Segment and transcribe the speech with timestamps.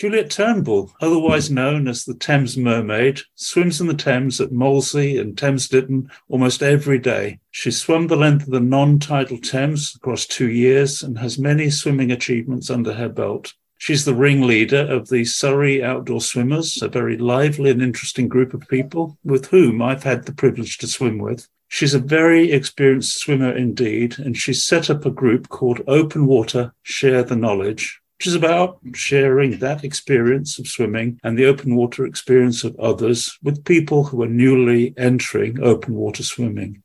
[0.00, 5.36] Juliet Turnbull, otherwise known as the Thames Mermaid, swims in the Thames at Molesey and
[5.36, 7.38] Thames Ditton almost every day.
[7.50, 12.10] She swum the length of the non-tidal Thames across two years and has many swimming
[12.10, 13.52] achievements under her belt.
[13.76, 18.66] She's the ringleader of the Surrey Outdoor Swimmers, a very lively and interesting group of
[18.68, 21.46] people with whom I've had the privilege to swim with.
[21.68, 26.72] She's a very experienced swimmer indeed, and she's set up a group called Open Water
[26.84, 32.04] Share the Knowledge, which is about sharing that experience of swimming and the open water
[32.04, 36.82] experience of others with people who are newly entering open water swimming.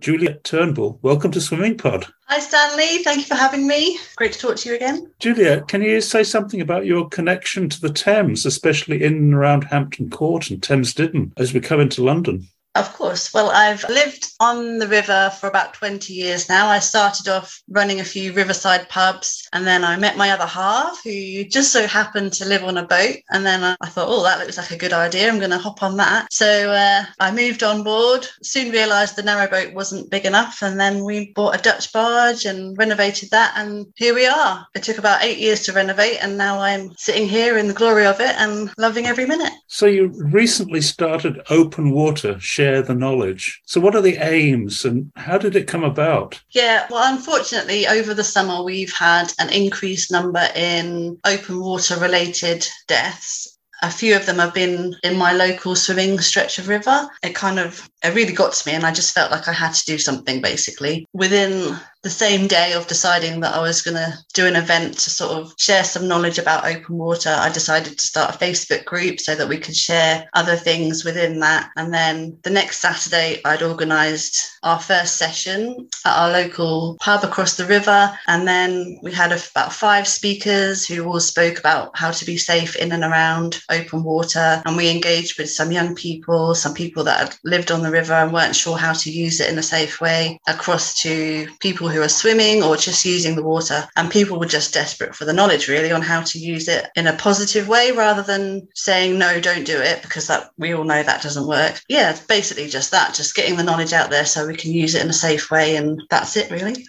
[0.00, 2.06] Juliet Turnbull, welcome to Swimming Pod.
[2.26, 3.04] Hi, Stanley.
[3.04, 4.00] Thank you for having me.
[4.16, 5.12] Great to talk to you again.
[5.20, 9.62] Juliet, can you say something about your connection to the Thames, especially in and around
[9.62, 12.48] Hampton Court and Thames Ditton as we come into London?
[12.76, 13.34] Of course.
[13.34, 16.68] Well, I've lived on the river for about 20 years now.
[16.68, 21.02] I started off running a few riverside pubs and then I met my other half
[21.02, 23.16] who just so happened to live on a boat.
[23.30, 25.28] And then I thought, oh, that looks like a good idea.
[25.28, 26.32] I'm going to hop on that.
[26.32, 30.62] So uh, I moved on board, soon realized the narrow boat wasn't big enough.
[30.62, 33.52] And then we bought a Dutch barge and renovated that.
[33.56, 34.64] And here we are.
[34.76, 36.22] It took about eight years to renovate.
[36.22, 39.52] And now I'm sitting here in the glory of it and loving every minute.
[39.66, 43.60] So you recently started Open Water share the knowledge.
[43.64, 46.40] So, what are the aims and how did it come about?
[46.50, 52.66] Yeah, well, unfortunately, over the summer, we've had an increased number in open water related
[52.86, 57.08] deaths a few of them have been in my local swimming stretch of river.
[57.22, 59.74] It kind of it really got to me and I just felt like I had
[59.74, 61.06] to do something basically.
[61.12, 65.10] Within the same day of deciding that I was going to do an event to
[65.10, 69.20] sort of share some knowledge about open water, I decided to start a Facebook group
[69.20, 71.70] so that we could share other things within that.
[71.76, 77.56] And then the next Saturday, I'd organised our first session at our local pub across
[77.56, 78.10] the river.
[78.26, 82.76] And then we had about five speakers who all spoke about how to be safe
[82.76, 84.62] in and around open water.
[84.64, 88.12] And we engaged with some young people, some people that had lived on the river
[88.12, 92.00] and weren't sure how to use it in a safe way, across to people who
[92.02, 93.88] are swimming or just using the water.
[93.96, 97.06] And people were just desperate for the knowledge really on how to use it in
[97.06, 101.02] a positive way rather than saying, no, don't do it, because that we all know
[101.02, 101.80] that doesn't work.
[101.88, 105.02] Yeah, basically just that, just getting the knowledge out there so we can use it
[105.02, 105.76] in a safe way.
[105.76, 106.86] And that's it really.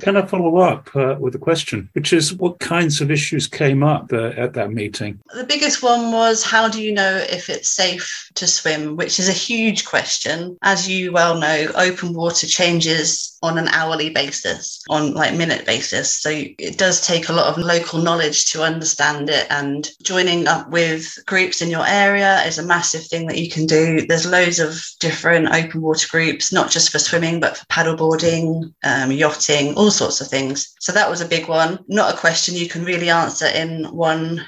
[0.00, 3.82] can I follow up uh, with a question, which is what kinds of issues came
[3.82, 5.20] up uh, at that meeting?
[5.34, 9.28] The biggest one was how do you know if it's safe to swim, which is
[9.28, 10.56] a huge question.
[10.62, 16.20] As you well know, open water changes on an hourly basis, on like minute basis.
[16.20, 19.46] So it does take a lot of local knowledge to understand it.
[19.50, 23.66] And joining up with groups in your area is a massive thing that you can
[23.66, 24.06] do.
[24.06, 29.10] There's loads of different open water groups, not just for swimming, but for paddleboarding, um,
[29.10, 30.72] yachting, all sorts of things.
[30.80, 31.84] So that was a big one.
[31.88, 34.46] Not a question you can really answer in one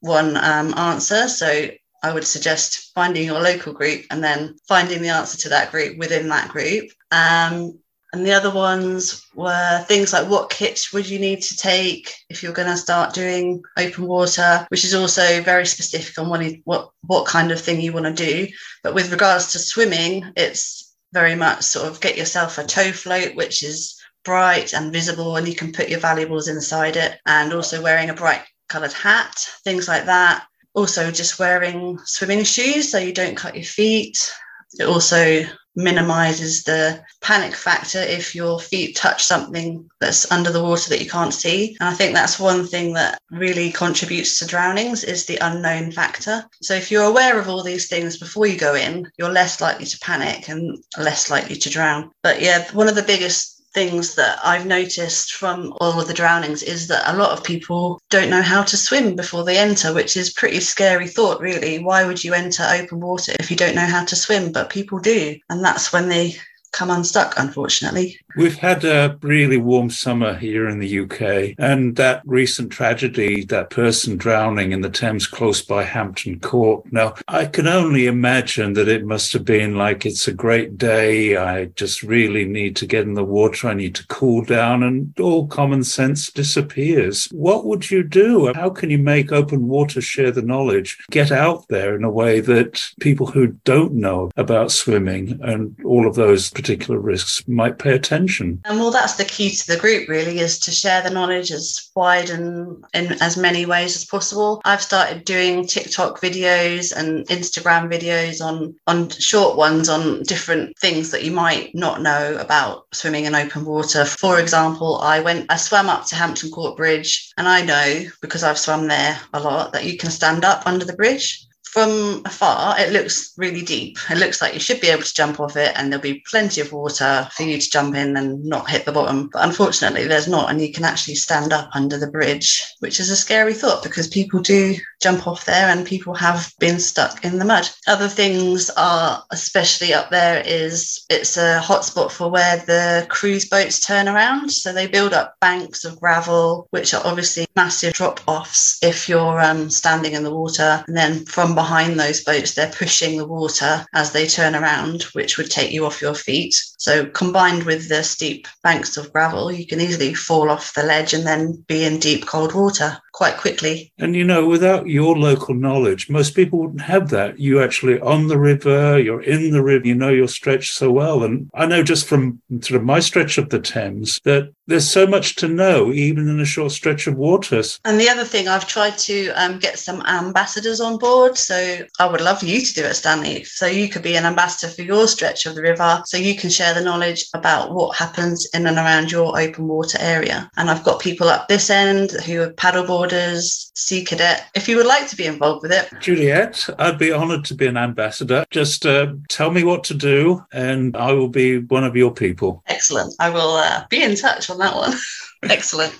[0.00, 1.28] one um, answer.
[1.28, 1.68] So
[2.02, 5.98] I would suggest finding your local group and then finding the answer to that group
[5.98, 6.90] within that group.
[7.10, 7.78] Um,
[8.12, 12.42] and the other ones were things like what kit would you need to take if
[12.42, 16.90] you're going to start doing open water, which is also very specific on what, what,
[17.06, 18.48] what kind of thing you want to do.
[18.82, 23.36] But with regards to swimming, it's very much sort of get yourself a tow float,
[23.36, 27.82] which is bright and visible, and you can put your valuables inside it, and also
[27.82, 29.34] wearing a bright coloured hat,
[29.64, 30.44] things like that.
[30.74, 34.32] Also, just wearing swimming shoes so you don't cut your feet.
[34.78, 35.44] It also
[35.76, 41.08] minimizes the panic factor if your feet touch something that's under the water that you
[41.08, 41.76] can't see.
[41.80, 46.44] And i think that's one thing that really contributes to drownings is the unknown factor.
[46.62, 49.86] So if you're aware of all these things before you go in you're less likely
[49.86, 52.10] to panic and less likely to drown.
[52.22, 56.62] But yeah one of the biggest things that I've noticed from all of the drownings
[56.62, 60.16] is that a lot of people don't know how to swim before they enter, which
[60.16, 61.78] is pretty scary thought, really.
[61.78, 64.52] Why would you enter open water if you don't know how to swim?
[64.52, 65.38] But people do.
[65.48, 66.36] And that's when they
[66.72, 68.18] come unstuck, unfortunately.
[68.36, 73.70] We've had a really warm summer here in the UK, and that recent tragedy, that
[73.70, 76.84] person drowning in the Thames close by Hampton Court.
[76.92, 81.36] Now, I can only imagine that it must have been like it's a great day.
[81.36, 83.68] I just really need to get in the water.
[83.68, 87.26] I need to cool down, and all common sense disappears.
[87.32, 88.52] What would you do?
[88.54, 92.40] How can you make open water share the knowledge, get out there in a way
[92.40, 97.94] that people who don't know about swimming and all of those particular risks might pay
[97.94, 98.60] attention.
[98.64, 101.90] And well, that's the key to the group, really, is to share the knowledge as
[101.96, 104.60] wide and in as many ways as possible.
[104.64, 111.10] I've started doing TikTok videos and Instagram videos on on short ones on different things
[111.10, 114.04] that you might not know about swimming in open water.
[114.04, 118.42] For example, I went I swam up to Hampton Court Bridge and I know because
[118.42, 122.78] I've swum there a lot that you can stand up under the bridge from afar,
[122.80, 123.96] it looks really deep.
[124.10, 126.60] It looks like you should be able to jump off it, and there'll be plenty
[126.60, 129.28] of water for you to jump in and not hit the bottom.
[129.32, 133.08] But unfortunately, there's not, and you can actually stand up under the bridge, which is
[133.08, 137.38] a scary thought because people do jump off there and people have been stuck in
[137.38, 137.68] the mud.
[137.86, 143.80] Other things are, especially up there, is it's a hotspot for where the cruise boats
[143.80, 144.52] turn around.
[144.52, 149.40] So they build up banks of gravel, which are obviously massive drop offs if you're
[149.40, 150.84] um, standing in the water.
[150.86, 155.38] And then from behind those boats, they're pushing the water as they turn around, which
[155.38, 156.54] would take you off your feet.
[156.78, 161.14] So, combined with the steep banks of gravel, you can easily fall off the ledge
[161.14, 163.92] and then be in deep cold water quite quickly.
[163.98, 167.38] And you know, without your local knowledge, most people wouldn't have that.
[167.38, 171.22] You actually on the river, you're in the river, you know your stretch so well.
[171.22, 175.06] And I know just from sort of my stretch of the Thames that there's so
[175.06, 177.80] much to know, even in a short stretch of waters.
[177.84, 181.36] And the other thing, I've tried to um, get some ambassadors on board.
[181.36, 183.42] So I would love you to do it, Stanley.
[183.44, 186.02] So you could be an ambassador for your stretch of the river.
[186.06, 189.98] So you can share the knowledge about what happens in and around your open water
[190.00, 190.48] area.
[190.56, 194.46] And I've got people up this end who are paddleboarders, sea cadet.
[194.54, 197.66] If you would like to be involved with it, Juliet, I'd be honoured to be
[197.66, 198.46] an ambassador.
[198.50, 202.62] Just uh, tell me what to do, and I will be one of your people.
[202.68, 203.14] Excellent.
[203.18, 204.94] I will uh, be in touch on that one.
[205.42, 205.94] Excellent.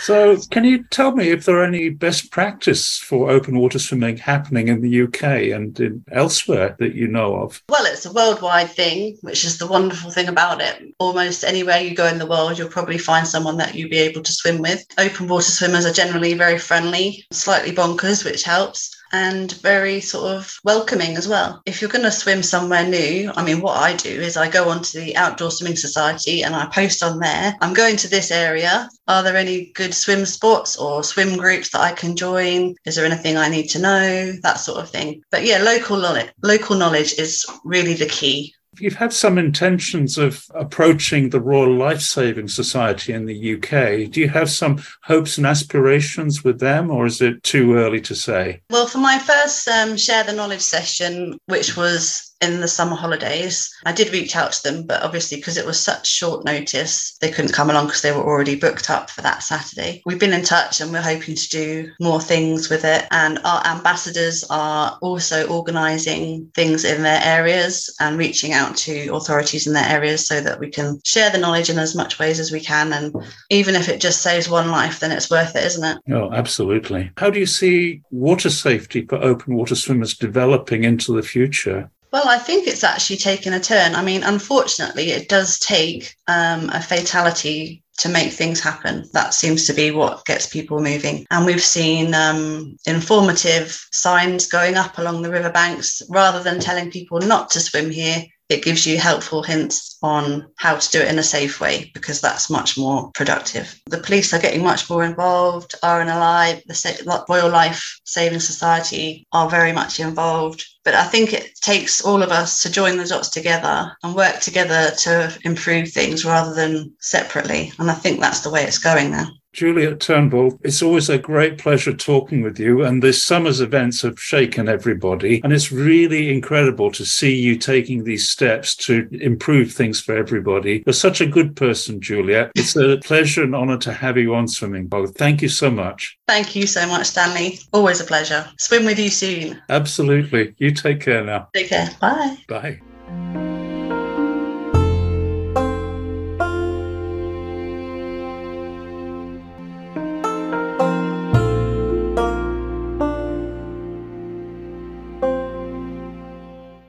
[0.00, 4.16] So, can you tell me if there are any best practice for open water swimming
[4.16, 7.62] happening in the UK and in elsewhere that you know of?
[7.68, 10.82] Well, it's a worldwide thing, which is the wonderful thing about it.
[10.98, 14.22] Almost anywhere you go in the world, you'll probably find someone that you'll be able
[14.22, 14.84] to swim with.
[14.98, 20.58] Open water swimmers are generally very friendly, slightly bonkers, which helps and very sort of
[20.62, 21.62] welcoming as well.
[21.64, 24.68] If you're going to swim somewhere new, I mean, what I do is I go
[24.68, 28.90] onto the Outdoor Swimming Society and I post on there, I'm going to this area.
[29.08, 32.74] Are there any good swim spots or swim groups that I can join?
[32.84, 34.32] Is there anything I need to know?
[34.42, 35.22] That sort of thing.
[35.30, 40.44] But yeah, local knowledge, local knowledge is really the key You've had some intentions of
[40.54, 44.10] approaching the Royal Life Saving Society in the UK.
[44.10, 48.14] Do you have some hopes and aspirations with them, or is it too early to
[48.14, 48.62] say?
[48.70, 53.72] Well, for my first um, Share the Knowledge session, which was in the summer holidays.
[53.84, 57.30] I did reach out to them, but obviously, because it was such short notice, they
[57.30, 60.02] couldn't come along because they were already booked up for that Saturday.
[60.04, 63.06] We've been in touch and we're hoping to do more things with it.
[63.10, 69.66] And our ambassadors are also organising things in their areas and reaching out to authorities
[69.66, 72.52] in their areas so that we can share the knowledge in as much ways as
[72.52, 72.92] we can.
[72.92, 73.14] And
[73.50, 76.12] even if it just saves one life, then it's worth it, isn't it?
[76.12, 77.10] Oh, absolutely.
[77.16, 81.90] How do you see water safety for open water swimmers developing into the future?
[82.16, 83.94] Well, I think it's actually taken a turn.
[83.94, 89.04] I mean, unfortunately, it does take um, a fatality to make things happen.
[89.12, 91.26] That seems to be what gets people moving.
[91.30, 97.18] And we've seen um, informative signs going up along the riverbanks rather than telling people
[97.18, 101.18] not to swim here it gives you helpful hints on how to do it in
[101.18, 103.80] a safe way because that's much more productive.
[103.86, 109.72] The police are getting much more involved, RNLI, the Royal Life Saving Society are very
[109.72, 110.64] much involved.
[110.84, 114.40] But I think it takes all of us to join the dots together and work
[114.40, 117.72] together to improve things rather than separately.
[117.78, 119.26] And I think that's the way it's going now.
[119.56, 122.84] Juliet Turnbull, it's always a great pleasure talking with you.
[122.84, 125.40] And this summer's events have shaken everybody.
[125.42, 130.82] And it's really incredible to see you taking these steps to improve things for everybody.
[130.84, 132.52] You're such a good person, Juliet.
[132.54, 135.14] It's a pleasure and honor to have you on Swimming Blog.
[135.14, 136.18] Thank you so much.
[136.28, 137.58] Thank you so much, Stanley.
[137.72, 138.46] Always a pleasure.
[138.58, 139.62] Swim with you soon.
[139.70, 140.54] Absolutely.
[140.58, 141.48] You take care now.
[141.54, 141.88] Take care.
[141.98, 142.36] Bye.
[142.46, 143.45] Bye.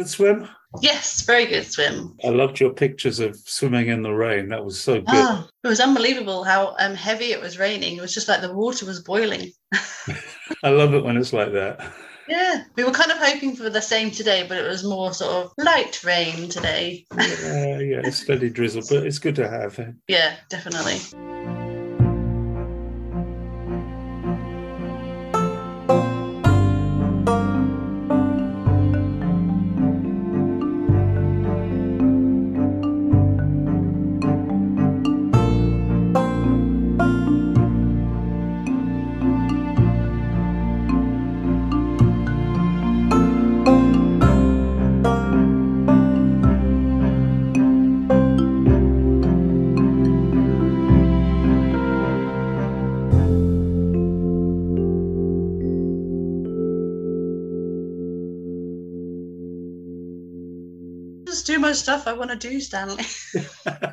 [0.00, 0.48] Good swim?
[0.80, 2.16] Yes, very good swim.
[2.24, 4.48] I loved your pictures of swimming in the rain.
[4.48, 5.04] That was so good.
[5.08, 7.98] Oh, it was unbelievable how um, heavy it was raining.
[7.98, 9.52] It was just like the water was boiling.
[10.64, 11.92] I love it when it's like that.
[12.26, 15.44] Yeah, we were kind of hoping for the same today, but it was more sort
[15.44, 17.04] of light rain today.
[17.14, 19.78] yeah, yeah, steady drizzle, but it's good to have.
[20.08, 20.96] Yeah, definitely.
[61.70, 63.04] Just stuff I want to do, Stanley.